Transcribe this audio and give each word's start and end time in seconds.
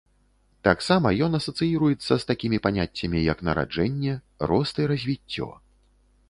Таксама 0.67 1.11
ён 1.25 1.31
асацыіруецца 1.39 2.13
з 2.23 2.27
такімі 2.31 2.61
паняццямі, 2.65 3.21
як 3.27 3.45
нараджэнне, 3.49 4.15
рост 4.55 4.75
і 4.83 4.89
развіццё. 4.95 5.49